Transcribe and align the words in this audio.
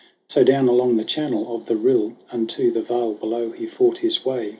So 0.27 0.43
down 0.43 0.67
along 0.67 0.97
the 0.97 1.03
channel 1.03 1.55
of 1.55 1.67
the 1.67 1.75
rill 1.75 2.13
Unto 2.31 2.71
the 2.71 2.81
vale 2.81 3.13
below 3.13 3.51
he 3.51 3.67
fought 3.67 3.99
his 3.99 4.25
way. 4.25 4.49